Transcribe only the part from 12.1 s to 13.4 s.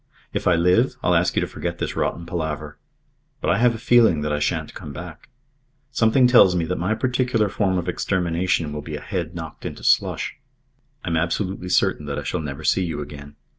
I shall never see you again.